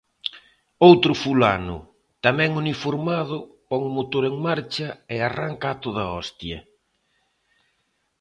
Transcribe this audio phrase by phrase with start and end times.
[0.89, 1.77] Outro fulano,
[2.25, 3.37] tamén uniformado,
[3.69, 6.59] pon o motor en marcha e arranca a toda hostia.